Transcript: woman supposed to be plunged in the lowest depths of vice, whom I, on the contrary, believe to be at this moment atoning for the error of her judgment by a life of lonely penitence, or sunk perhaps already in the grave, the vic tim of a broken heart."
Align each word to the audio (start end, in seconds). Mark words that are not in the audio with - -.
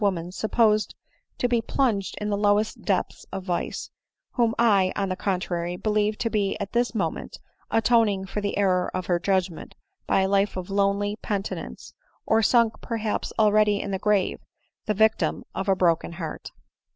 woman 0.01 0.31
supposed 0.31 0.95
to 1.37 1.47
be 1.47 1.61
plunged 1.61 2.15
in 2.19 2.27
the 2.31 2.35
lowest 2.35 2.81
depths 2.81 3.23
of 3.31 3.43
vice, 3.43 3.91
whom 4.31 4.55
I, 4.57 4.91
on 4.95 5.09
the 5.09 5.15
contrary, 5.15 5.77
believe 5.77 6.17
to 6.17 6.29
be 6.31 6.57
at 6.59 6.71
this 6.73 6.95
moment 6.95 7.37
atoning 7.69 8.25
for 8.25 8.41
the 8.41 8.57
error 8.57 8.89
of 8.95 9.05
her 9.05 9.19
judgment 9.19 9.75
by 10.07 10.21
a 10.21 10.27
life 10.27 10.57
of 10.57 10.71
lonely 10.71 11.17
penitence, 11.21 11.93
or 12.25 12.41
sunk 12.41 12.81
perhaps 12.81 13.31
already 13.37 13.79
in 13.79 13.91
the 13.91 13.99
grave, 13.99 14.39
the 14.87 14.95
vic 14.95 15.17
tim 15.19 15.43
of 15.53 15.69
a 15.69 15.75
broken 15.75 16.13
heart." 16.13 16.49